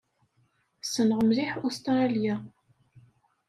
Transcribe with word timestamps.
Ssneɣ 0.83 1.19
mliḥ 1.23 1.51
Ustṛalya. 1.67 2.35